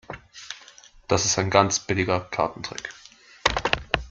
Das 1.07 1.25
ist 1.25 1.37
ein 1.37 1.51
ganz 1.51 1.77
billiger 1.79 2.21
Kartentrick. 2.21 2.89